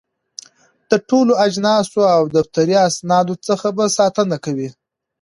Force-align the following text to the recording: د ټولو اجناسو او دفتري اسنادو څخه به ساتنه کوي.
د 0.89 0.91
ټولو 1.09 1.33
اجناسو 1.45 2.01
او 2.15 2.21
دفتري 2.35 2.75
اسنادو 2.89 3.33
څخه 3.47 3.67
به 3.77 3.85
ساتنه 3.97 4.35
کوي. 4.45 4.69